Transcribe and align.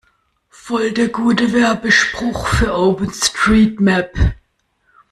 Voll 0.49 0.93
der 0.93 1.09
gute 1.09 1.53
Werbespruch 1.53 2.47
für 2.47 2.73
OpenStreetMap! 2.75 4.09